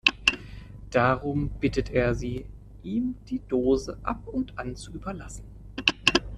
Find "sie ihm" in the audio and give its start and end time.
2.15-3.17